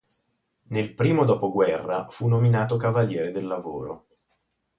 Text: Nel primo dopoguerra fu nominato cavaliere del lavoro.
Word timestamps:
Nel 0.69 0.95
primo 0.95 1.25
dopoguerra 1.25 2.07
fu 2.09 2.25
nominato 2.25 2.75
cavaliere 2.75 3.29
del 3.29 3.45
lavoro. 3.45 4.07